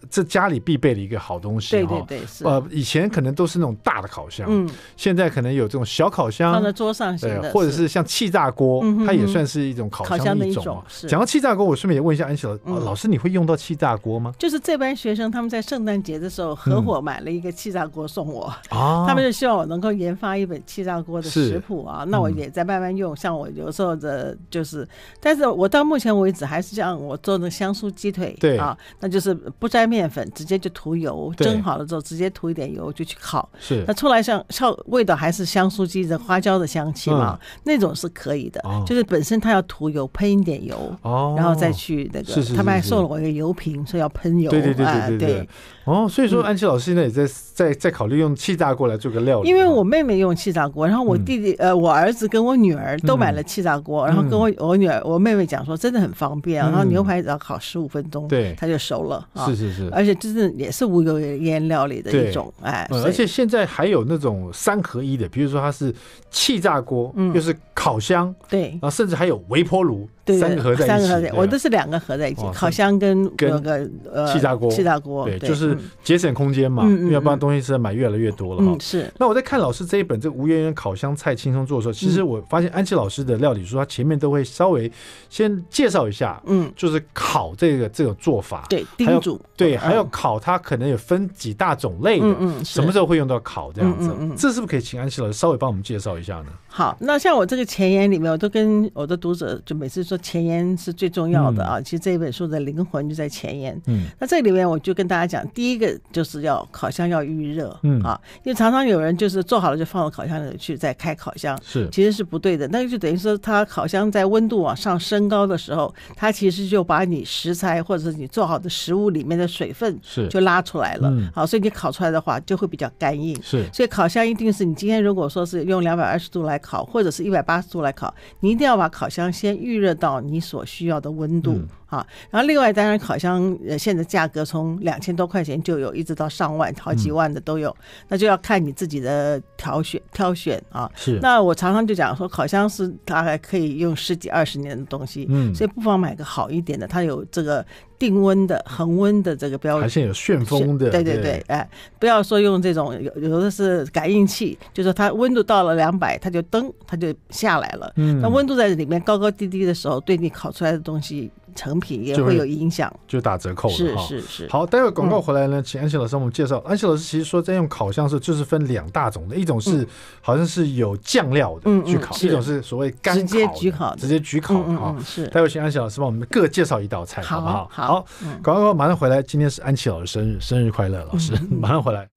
[0.09, 2.45] 这家里必备的一个好东西，对对对，是。
[2.45, 10.83] 呃，以前可能都是那种大的烤箱，嗯，现在可能有这种小烤箱放在桌上，对，或者是像气炸锅，它也算是一种烤箱的一种。
[11.07, 14.33] 讲到气炸锅，我顺便也问一下安琪老老师，你会用到气炸锅吗？
[14.39, 23.15] 就是这班学生他们在圣诞节的时候合伙买了一个气炸锅送我，啊，他们就希望我能够研发一本气炸锅的食谱啊，那我也在慢慢用。
[23.15, 24.87] 像我有时候的，就是，
[25.19, 28.57] 但是我到目前为止还是像我做的香酥鸡腿，对。
[28.57, 33.83] 啊，那就是不沾面粉直接就涂油，蒸好了之后直接涂一点油就去烤，是。
[33.87, 41.35] 那出来像像味道还是香酥鸡的花椒的香气嘛，那种是可以的，就是本身它要涂油喷一点油，哦。
[41.37, 45.49] 然后再去那个，是是他们还送了我一个油瓶，说要喷油，对对对对对。
[45.85, 49.49] 哦，所以说安琪老师现在也在在在考虑用气炸锅来做个料理。
[49.49, 59.45] 因为我妹妹用气炸锅，然后我弟弟呃我儿子跟我女儿都买了气炸锅，然后跟我我女儿我妹妹讲说真的很方便，然后牛排只要烤十五分钟，对，它就熟了啊。
[59.45, 65.93] 是是是，而且就是也是无油烟料理的一种，哎，而且现在还有那种三合一的，比如说它是
[66.29, 70.07] 气炸锅，又是烤箱，对，然后甚至还有微波炉。
[70.25, 78.77] 对，三个合在一起，我都是两个合在一起，烤箱跟那个呃气炸锅，气炸锅，对，就是节省空间嘛，要不然东西实在买越来越多了哈。
[78.79, 79.11] 是。
[79.19, 84.89] 那我在看老师这一本这个无油烟烤箱菜轻松做的时候，其实我发现安琪老师的料理书，他前面都会稍微
[85.29, 94.15] 先介绍一下，嗯，就是烤这个这种做法，对，叮嘱，对，还有烤它可能有分几大种类的，嗯，什么时候会用到烤这样子？
[94.37, 96.47] 这是不是可以请安琪老师稍微帮我们介绍一下呢？
[96.67, 101.81] 好，那像我这个前言里面，我都跟我的读者就每次说前言是最重要的啊。
[101.81, 103.79] 其实这一本书的灵魂就在前言。
[103.85, 112.67] 嗯，那这里面我就跟大家讲，第一个就是要烤箱要预热，嗯啊，因为常常有人就是做好了就放到烤箱里去再开烤箱，是其实是不对的。
[112.69, 121.13] 那就等于说，它烤箱在温度往上升高的时候，它其实就把你食材或者是你做好的食物里面的水分是就拉出来了。
[121.35, 123.37] 好，所以你烤出来的话就会比较干硬。
[123.43, 126.59] 是，所以烤箱一定是你今天如果说是用两百二十度来。
[126.63, 132.05] 烤或者是一百八十度来烤，你一定要把烤箱先预热到你所需要的温度啊。
[132.05, 140.91] 嗯、然后另外，当然烤箱呃现在价格从两千多块钱就有，一直到上万、好几万的都有，嗯、那就要看你自己的挑选挑选啊。
[140.95, 141.19] 是。
[141.21, 147.65] 那我常常就讲说，烤箱是大概可以用十几二十年的东西，嗯，所以不妨买个好一点的，它有这个。
[148.03, 151.65] 定温的恒温的这个标准，还是有旋风的，对对对，哎，
[151.97, 157.89] 不要说用这种有有的是感应器，就是它温度到了两百，它就噔，它就下来了。
[157.95, 161.31] 嗯，那温度在里面高高低低的时候，对你烤出来的东西。
[161.55, 163.75] 成品也会有影响，就打折扣了。
[163.75, 164.47] 是是是。
[164.49, 166.57] 好，待会广告回来呢，请安琪老师帮我们介绍。
[166.59, 169.87] 安琪老师其实说，在用烤箱的时候，就是分两大种的，一种是
[170.21, 174.95] 好像是有酱料的去烤，一种是所谓干烤，直接焗烤，直接焗烤啊。
[175.03, 175.27] 是。
[175.27, 177.67] 待会请安琪老师帮我们各介绍一道菜，好不好？
[177.71, 178.05] 好。
[178.43, 179.21] 广告马上回来。
[179.21, 182.07] 今天是安琪老师生日，生日快乐，老师，马上回来。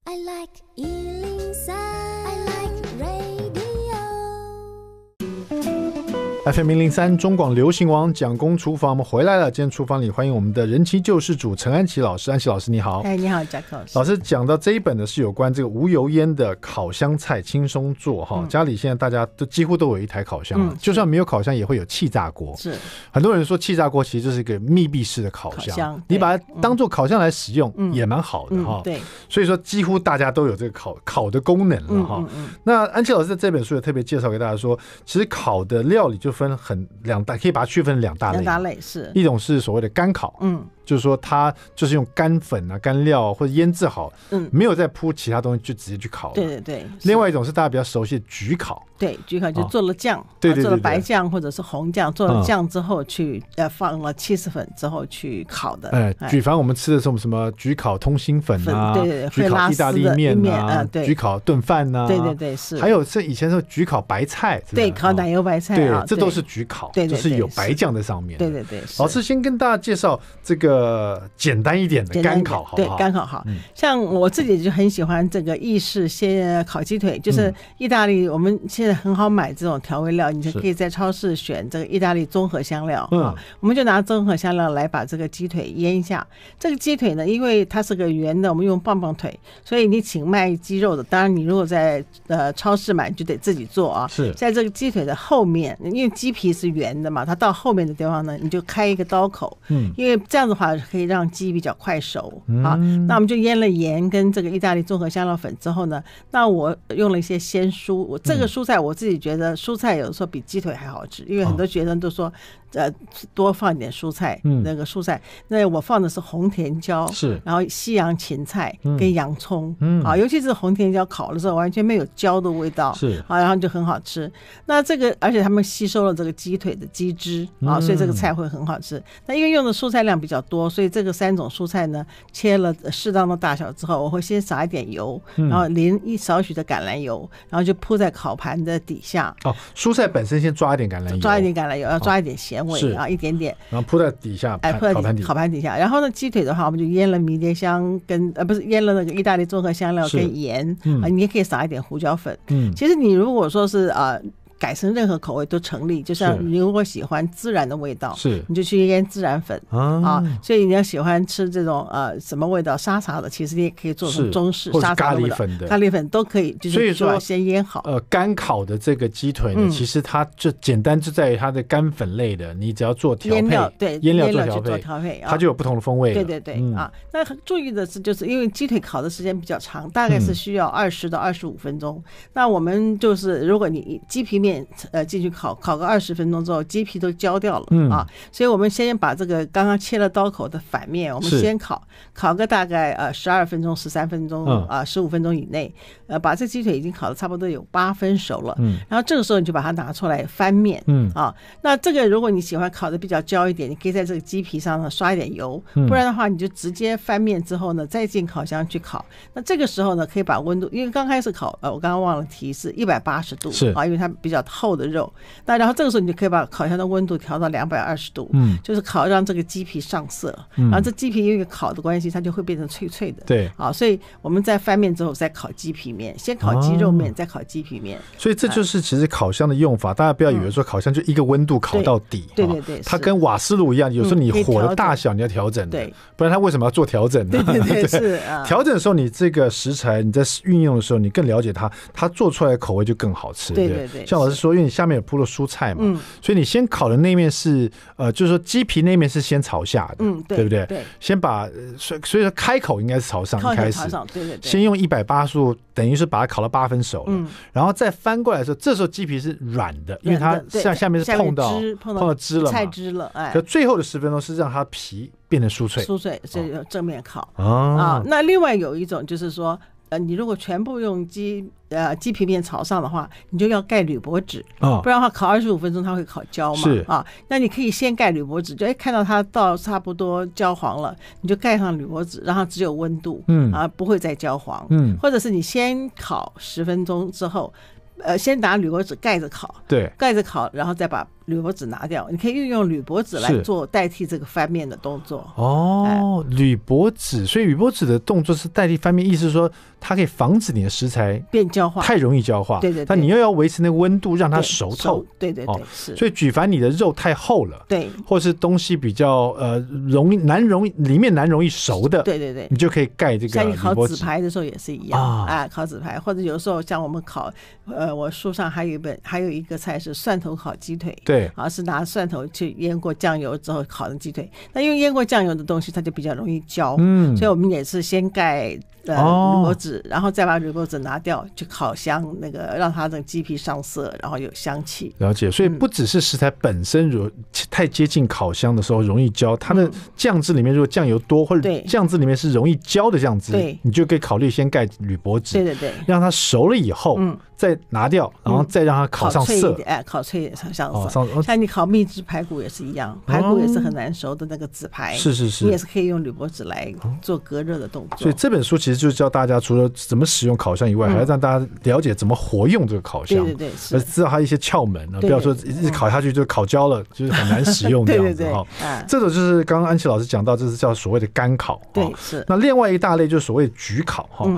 [6.53, 9.51] FM 零零三中广流行王蒋公厨房，我们回来了。
[9.51, 13.01] 今天厨房里欢迎我们的人气救世主陈安琪老师，安琪老师你好。
[13.01, 13.91] 哎，你好，蒋老师。
[13.95, 18.39] 老师讲到这一本呢，是有关这个无油烟的烤箱菜轻松做哈。
[18.39, 22.55] 嗯、家里现在大家都几乎都有一台烤箱，嗯、就算没有烤箱，也会有气炸锅。
[22.55, 22.73] 是，
[23.11, 28.79] 很多人说气炸锅其实就是一个密闭式的烤箱，烤箱你把它当做烤箱来使用，嗯、也蛮好的哈。
[28.85, 32.23] 对，所以说几乎大家都有这个烤烤的功能了哈。
[32.63, 38.37] 那安琪老师在这本书也特别介绍给大家说，其实烤的料理就分很两大，可以把它区分两大类。
[38.37, 40.65] 两大类是一种是所谓的干烤，嗯。
[40.85, 46.31] 就是说，它就是用干粉啊、干料或者腌制好，嗯，没有再铺其他东西，就直接去烤。
[46.31, 46.87] 对对对。
[47.01, 55.89] 另外一种是大家比较熟悉的焗烤，对，焗烤就做了酱，对对，做了白酱或者是红酱，做了酱之后去呃放了起司粉之后去烤的。
[55.89, 62.79] 哎，举凡我们吃的什么什么焗烤通心粉啊，对对，焗烤意大利面啊，对，焗烤炖饭呐，对对对是。
[62.79, 68.37] 还有是以前说焗烤白菜，对，烤奶油白菜，对，这都是焗烤，对，就是有白酱在上面。
[68.37, 68.81] 对对对。
[68.99, 70.77] 老师先跟大家介绍这个。
[70.77, 73.43] 呃，简单一点的干烤，好，对，干烤好。
[73.73, 83.07] 像我自己就很喜欢这个意式鲜烤鸡腿，就是意大利，我们现在很好买这种调味料，你就可以在超市选这个意大利综合香料。
[83.11, 86.25] 嗯，我们就拿综合香料来把这个鸡腿腌一下。
[86.57, 94.07] 这个鸡腿呢，因为它是个圆的，我们用棒棒腿，所以你请卖鸡肉的，当然你如果在呃超市买，就得自己做啊。
[94.07, 99.57] 是，在这个鸡腿的后面，因为鸡皮是圆的嘛，它到后面的地方呢，你就开一个刀口。
[99.67, 100.77] 嗯，因为这样子的话。
[100.91, 102.75] 可以让鸡比较快熟啊，
[103.07, 112.31] 那我们就腌了盐跟这个意大利综合香料粉之后呢，那我用了一些鲜蔬，我这个蔬菜我自己觉得蔬菜有的时候比鸡腿还好吃，因为很多学生都说。
[112.73, 112.91] 呃，
[113.33, 124.29] 多放一点蔬菜，嗯，那个蔬菜，那我放的是红甜椒，是，然后西洋芹菜跟洋葱，嗯，啊，尤其是红甜椒烤的时候，完全没有焦的味道，是，啊，然后就很好吃。
[124.65, 129.01] 那这个，而且他们吸收了这个鸡腿的鸡汁，啊，所以这个菜会很好吃。
[129.25, 139.33] 那因为用的蔬菜量比较多，所以这个三种蔬菜呢，切了适当的大小之后，我会先撒一点油，然后淋一少许的橄榄油，然后就铺在烤盘的底下。
[139.45, 142.56] 哦，蔬菜本身先抓一点橄榄油，抓一点橄榄油，要抓一点咸。
[142.77, 145.77] 是啊，一点点，然后铺在底下，哎，铺在烤盘底，烤盘底下。
[145.77, 152.37] 然后呢，鸡腿的话，我们就腌了迷迭香跟呃，不是腌了那个意大利综合香料跟盐，啊，你也可以撒一点胡椒粉。
[152.47, 154.17] 嗯，其实你如果说是啊。
[154.59, 160.23] 改成任何口味都成立，就像你如果喜欢孜然的味道，是你就去腌孜然粉啊。
[160.41, 166.57] 所以你要喜欢吃这种呃什么味道沙茶的，其实你也可以做成中式沙茶咖喱粉的咖喱粉都可以。
[166.71, 167.81] 所以说先腌好。
[167.85, 176.15] 呃，干烤的这个鸡腿呢，其实它就简单就在于它的干粉类的，你只要做调配，对，腌料做调配，它就有不同的风味。
[176.15, 176.91] 对对对啊。
[177.13, 182.03] 那很注意的是，就是因为鸡腿烤的时间比较长，大概是需要二十到二十五分钟。
[182.33, 184.46] 那我们就是如果你鸡皮面。
[184.91, 191.81] 呃，进去烤烤个二十分钟之后，鸡皮都焦掉了，嗯、啊，所以我们先把这个刚刚切了刀口的反面，我们先烤，
[192.13, 195.73] 烤个大概呃十二分钟、十三分钟啊，十五、呃、分钟以内，
[196.07, 201.11] 呃，把这鸡腿已经烤的差不多有八分熟了，嗯，然后这个时候你就把它拿出来翻面，嗯。
[201.13, 213.69] 啊，那这个如果你喜欢烤的比较焦一点，你可以在这个鸡皮上呢刷一点油，不然的话你就直接翻面之后呢再进烤箱去烤，那这个时候呢可以把温度，因为刚开始烤，呃，我刚刚忘了提示一百八十度，是。
[213.71, 214.36] 啊，因为它比较。
[214.47, 215.11] 厚的肉，
[215.45, 237.43] 那然后这个时候你就可以把烤箱的温度调到两百二十度，嗯，就是烤让这个鸡皮上色，然后这鸡皮因为烤的关系，它就会变成脆脆的，对，啊，所以我们在翻面之后再烤鸡皮面，先烤鸡肉面，再烤鸡皮面，所以这就是其实烤箱的用法，大家不要以为说烤箱就一个温度烤到底，对对对，它跟瓦斯炉一样，有时候你火的大小你要调整，对，不然它为什么要做调整呢？
[237.43, 250.65] 对对对， 是调整的时候你这个食材你在运用的时候，你更了解它，它做出来的口味就更好吃，对对对，像老师说，因为你下面有铺了蔬菜嘛，嗯，所以你先烤的那面是呃，就是说鸡皮那面是先朝下的，嗯，对不对？
[250.65, 267.27] 对，先把所以所以说开口应该是朝上，一开始，对对对，先用一百八十度，等于是把它烤到八分熟了，嗯，然后再翻过来的时候，这时候鸡皮是软的，因为它下下面是碰到汁碰到汁了，菜汁了，哎，可最后的十分钟是让它皮变得酥脆，酥脆，所以正面烤。
[267.35, 268.03] 啊。
[268.05, 269.59] 那另外有一种就是说。
[269.89, 276.85] 呃，你如果全部用鸡呃鸡皮面朝上的话，你就要盖铝箔纸，哦，不然的话烤二十五分钟它会烤焦嘛，是。
[276.87, 283.51] 啊，那你可以先盖铝箔纸，就哎看到它到差不多焦黄了，你就盖上铝箔纸，然后只有温度，嗯。
[283.51, 287.53] 啊不会再焦黄，嗯，或者是你先烤十分钟之后，
[287.99, 291.07] 呃先拿铝箔纸盖着烤，对，盖着烤，然后再把。
[291.27, 295.29] 铝箔纸拿掉，你可以运用铝箔纸来做代替这个翻面的动作。
[295.35, 302.61] 哦，铝箔纸，所以铝箔纸的动作是代替翻面，意思是说它可以防止你的食材变焦化，太容易焦化。
[302.61, 305.05] 对对，但你又要维持那个温度，让它熟透。
[305.19, 305.95] 对对对，是。
[305.97, 313.33] 所以举凡你的肉太厚了，对，或是东西比较呃容易难容易里面难容易熟的，对对对，你就可以盖这个。
[313.33, 317.29] 像你烤纸牌的时候也是一样啊，烤纸牌或者有时候像我们烤，
[317.65, 328.57] 呃，我书上还有一本还有一个菜是蒜头烤鸡腿，对，啊是拿蒜头去腌过酱油之后烤的鸡腿，那因为腌过酱油的东西它就比较容易焦，嗯，所以我们也是先盖。
[328.87, 334.95] 呃，铝箔纸，然后再把铝箔纸拿掉，去烤箱，那个让它的鸡皮上色，然后有香气。
[334.99, 337.11] 了解，所以不只是食材本身如
[337.51, 347.17] 太接近烤箱的时候容易焦，它的酱汁里面如果酱油多或者酱汁里面是容易焦的酱汁，对，你就可以考虑先盖铝箔纸，对对对，让它熟了以后，嗯。
[347.37, 351.06] 再拿掉，然后再让它烤上色，哎，烤脆一点上上色。
[351.21, 357.97] 像你烤蜜汁排骨也是一样，排骨也是很难熟的那个纸排，是是是，你也是可以用铝箔纸来做隔热的动作。
[357.97, 368.45] 所以这本书其实就是教大家，除了怎么使用烤箱以外，还要让大家了解怎么活用这个烤箱，对对对，知道它一些窍门啊，不要说一直烤下去就烤焦了，就是很难使用这样子哈。
[368.87, 372.23] 这种就是刚刚安琪老师讲到，这是叫所谓的干烤，对是。
[372.27, 374.29] 那另外一大类就是所谓的焗烤哈。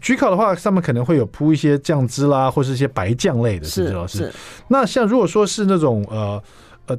[0.00, 4.32] 焗烤的话，上面可能会有铺一些酱汁啦，或是一些白酱类的，是不是老师？
[4.68, 6.42] 那像如果说是那种呃
[6.86, 6.98] 呃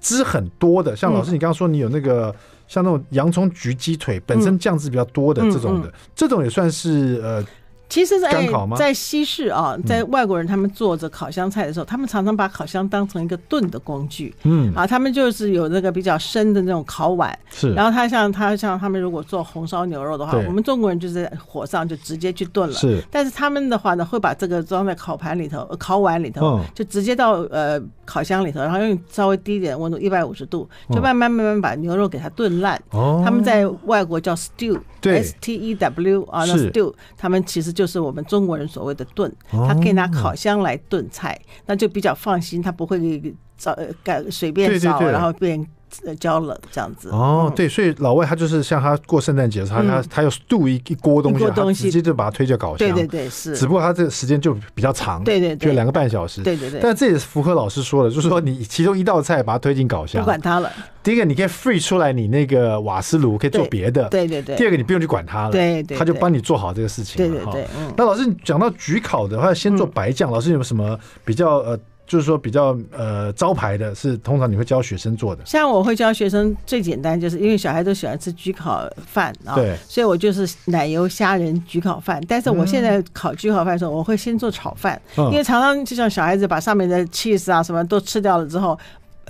[0.00, 2.34] 汁很多的，像老师你刚刚说你有那个、嗯、
[2.68, 7.44] 像那种洋葱焗鸡腿，本身酱汁比较多的这种的，嗯嗯嗯、这种也算是呃。
[7.88, 14.34] 其实在，在在西式啊，在外国人他们做着烤箱菜的时候，他们常常把烤箱当成一个炖的工具。
[14.44, 17.36] 嗯，啊，他们就是有那个比较深的那种烤碗。
[17.50, 17.72] 是。
[17.72, 22.74] 然后他像他像他们如果做红烧牛肉的话，我们中国人就是在火上就直接去炖了。
[22.74, 23.02] 是。
[23.10, 32.80] 但是他们的话呢，会把这个装在烤盘里头、烤碗里头，就直接到呃烤箱里头，然后用稍微低一点温度，一百五十度，就慢慢慢慢把牛肉给它炖烂。
[32.90, 33.20] 哦。
[33.22, 34.80] 他们在外国叫 stew。
[35.00, 45.64] 对，S T E W 啊，那 stew，他们其实就是我们中国人所谓的炖，他可以拿烤箱来炖菜，那就比较放心，他不会找改随便烧，然后变。
[46.18, 53.56] 焦了这样子哦，对，所以老外他就是像他过圣诞节，的时候他他要炖一一锅东西，他直接就把它推就烤箱，对对对，是。
[53.56, 56.80] 只不过他这个时间就比较长，对对，就两个半小时，对对对。
[56.80, 60.70] 但这也是符合老师说的，就是说你其中一道菜把它推进搞箱，不管它了。
[61.02, 64.56] 第一个你可以 free 出来，你那个瓦斯炉可以做别的，对对对。
[64.56, 67.66] 第二个你不用去管它了，对对，他就帮你做好这个事情，对对对。
[67.96, 71.78] 那老师你讲到焗烤的话，先做白酱，老师有什么比较呃？
[72.08, 75.44] 就是说比较呃招牌的是，通常你会教学生做的。
[75.44, 82.18] 像我会教学生最简单，就是因为小孩都喜欢吃焗烤饭啊，对，所以我就是奶油虾仁焗烤饭。
[82.26, 88.78] 但是我现在烤焗烤饭的时候，我会先做炒饭，嗯、因为常常就像小孩子把上面的 cheese 啊什么都吃掉了之后，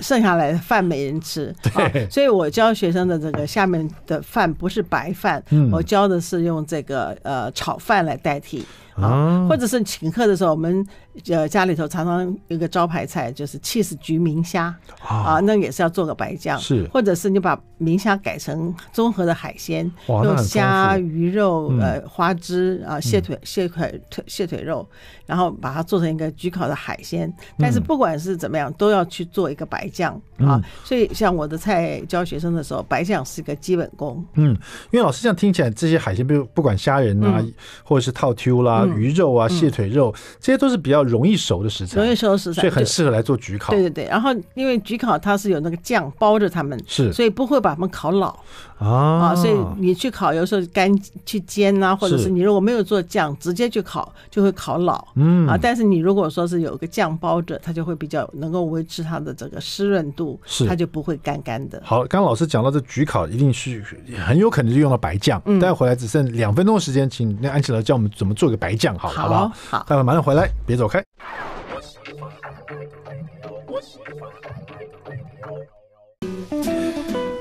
[0.00, 8.64] 剩下来的饭没人吃， 对、啊，所以我教学生的这个下面的饭不是白饭，嗯、我教的是用这个呃炒饭来代替。
[9.00, 10.84] 啊，或者是请客的时候，我们
[11.28, 16.58] 呃家里头常常有一个招牌菜，就是 cheese 焗明虾啊，那也是要做个白酱。
[16.58, 24.87] 是，或者是你把明虾改成综合的海鲜，用虾、鱼肉、呃花枝啊、蟹腿、蟹腿、腿蟹腿肉，
[25.26, 27.32] 然后把它做成一个焗烤的海鲜。
[27.58, 30.61] 但是不管是怎么样，都要去做一个白酱啊。
[30.84, 34.24] 所以像我的菜教学生的时候，白酱是一个基本功。
[34.34, 34.50] 嗯，
[34.90, 37.44] 因为老师这样听起来，这些海鲜，比如不管虾仁啊，
[37.84, 38.88] 或者是套 Q 啦。
[38.88, 43.72] 鱼肉啊，蟹腿肉，这些都是比较容易熟的食材，容易熟的食材，所以很适合来做焗烤。
[43.72, 48.38] 对对对，然后因为焗烤它是有那个酱包着它们，是，所以不会把它们烤老
[48.78, 49.34] 啊。
[49.34, 50.90] 所以你去烤，有时候干
[51.26, 55.06] 去煎啊，或者是你如果没有做酱，直接去烤就会烤老。
[55.14, 61.80] 嗯啊，但是你如果说是有个酱包着，它就会比较能够维持它的这个湿润度，是，它就不会干干的。
[61.84, 63.82] 好，刚刚老师讲到这焗烤一定是
[64.26, 65.40] 很有可能就用到白酱。
[65.46, 68.98] 嗯，待会回来只剩两分钟时间，请那安琪老师教我们怎么做一个白酱。
[68.98, 69.52] 好，好不好？
[69.70, 71.04] 好，待会马上回来，别走开。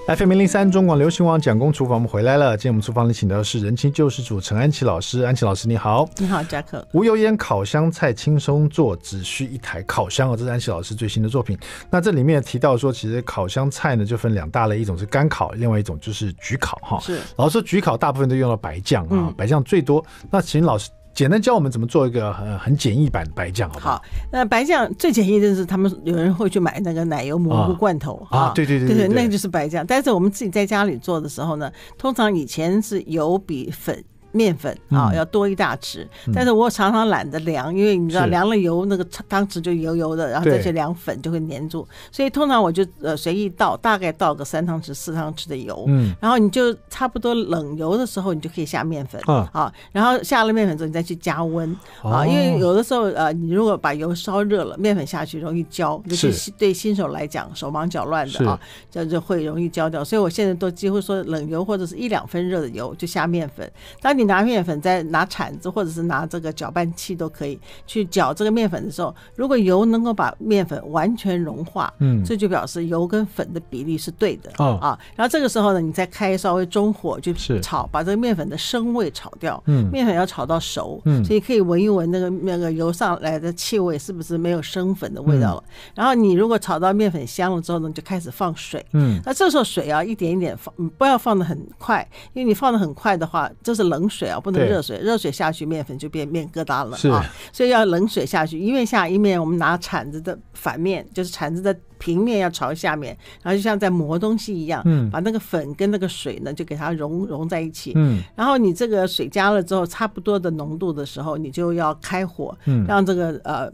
[0.07, 2.55] FM 零零三中广流行网蒋公厨房，我们回来了。
[2.55, 6.87] 今天我们厨房里请到的是人气救世主陈安琪老师，安琪老师你好，你好，杰克。
[6.93, 11.59] 无油烟烤箱菜轻松做，只需一台烤箱哦，这是安琪老师最新的作品。
[11.89, 16.97] 那这里面提到说，其实烤箱菜呢就分两大类，一种是干烤，另外一种就是焗烤哈。
[17.01, 20.01] 是，老师说焗烤大部分都用到白酱啊，嗯、白酱最多。
[20.31, 20.89] 那请老师。
[21.17, 23.95] 简单教我们怎么做一个很很简易版的白酱，好不好？
[23.95, 29.83] 好，那白酱最简易的是他们有人会去买那个奶油蘑菇罐头啊，对对对对，那个就是白酱。
[29.83, 34.03] 但是我们自己在家里做的时候呢，通常以前是油比粉。
[34.37, 36.07] 面粉啊，要多一大匙。
[36.33, 41.87] 但是我常常懒得量，因为你知道量了油，那个汤匙就油油的，然后再去量粉就会粘住。
[42.11, 45.85] 所以通常我就呃随意倒，大概倒个三汤匙、四汤匙的油。
[45.87, 49.19] 嗯，然后你就差不多冷油的时候，你就可以下面粉
[49.51, 49.73] 啊。
[49.91, 58.59] 然后下了面粉之后，你再去加温啊，因为有的时候呃，你如果把油烧热了，面粉下去容易焦，就是对新手来讲手忙脚乱的啊，
[58.91, 60.03] 这就会容易焦掉。
[60.03, 63.69] 所以我现在都几乎说冷油或者是一两分热的油就下面粉。
[64.01, 67.59] 当你拿面粉再拿铲子或者是拿这个搅拌器都可以。
[67.87, 74.77] 去搅这个面粉的时候，如果油能够把面粉完全融化，嗯，这就表示油跟粉的比例是对的哦。
[74.81, 74.99] 啊。
[75.15, 85.63] 然后这个时候呢，你再开稍微中火就炒，把这个面粉的生味炒掉，嗯，面粉要炒到熟，嗯，所以可以闻一闻那个那个油上来的气味是不是没有生粉的味道了。
[85.95, 113.71] 然后你如果炒到面粉香了之后呢，就开始放水，嗯，那这时候水啊一点一点放，不要放的很快，因为你放的很快的话，这是冷水啊，不能热水，热水下去面粉就变面疙瘩了啊，所以要冷水下去，一面下一面我们拿铲子的反面，就是铲子的平面要朝下面，然后就像在磨东西一样，嗯，把那个粉跟那个水呢就给它融融在一起，嗯，然后你这个水加了之后差不多的浓度的时候，你就要开火，嗯，让这个呃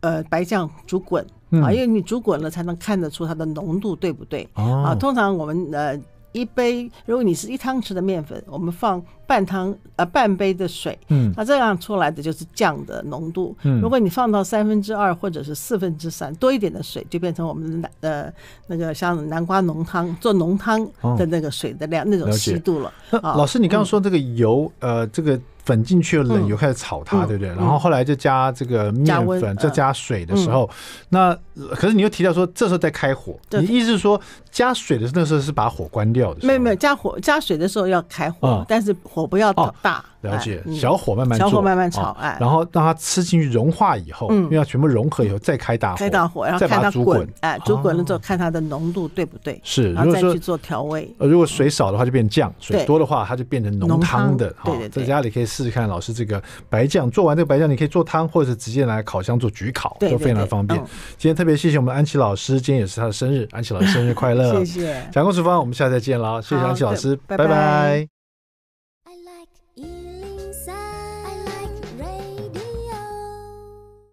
[0.00, 1.24] 呃白酱煮滚。
[1.62, 4.46] 啊，因为你煮滚了才能看得出它的浓度对不对。
[4.54, 5.98] 啊，通常我们呃。
[6.36, 13.56] 一杯，如果你是一汤匙的面粉，我们放半汤呃半杯的水，嗯，那这样出来的就是酱的浓度。
[13.62, 18.32] 嗯，如果你放到三分之二或者是四分之三多一点的水，就变成我们的呃
[18.66, 22.92] 那个像南瓜浓汤做浓汤的那个水的量、哦、那种稀度了。
[23.10, 23.26] 了解。
[23.26, 25.40] 老师，你刚刚说这个油，嗯、呃，这个。
[25.66, 27.48] 粉进去了，冷油开始炒它，对不对？
[27.50, 30.70] 然后后来就加这个面粉，再加水的时候，
[31.10, 31.36] 那
[31.74, 34.18] 可是你又提到说这时候在开火，你意思是说
[34.50, 36.46] 加水的那时候是把火关掉的？
[36.46, 39.52] 没有没有，加火加水的时候要开火，但是火不要
[39.82, 40.02] 大。
[40.22, 49.60] 了解，小火慢慢小火慢慢炒，哎，然后让它吃进去融化以后，因为，要全部融合以后再开大火，开大火，然后再把它煮滚，哎，煮滚了之后看它的浓度对不对？
[49.62, 51.14] 是，然后再去做调味。
[51.18, 54.52] 呃，如果水少的话就变酱，水多的话它就变成浓汤的。
[54.64, 60.78] 对对对，在家里可以试试看老师这个白酱，做完这个白酱你可以做汤，或者直接拿来烤箱做焗烤，都非常的方便。
[61.16, 64.62] 今天特别谢谢我们安琪老师，今天也是他的生日，安琪老师生日快乐！
[64.62, 65.08] 谢谢。
[65.10, 68.15] 讲公厨房，我们下次再见了，谢谢安琪老师，拜拜。